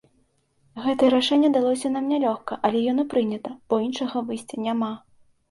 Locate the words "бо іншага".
3.69-4.25